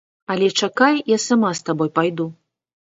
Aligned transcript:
Але 0.35 0.47
чакай, 0.61 0.95
я 1.15 1.21
сама 1.27 1.55
з 1.61 1.69
табой 1.69 1.95
пайду. 2.01 2.31